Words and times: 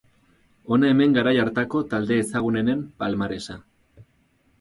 Hona 0.77 0.87
hemen 0.93 1.11
garai 1.17 1.33
hartako 1.43 1.81
talde 1.91 2.17
ezagunenen 2.21 2.81
palmaresa. 3.05 3.59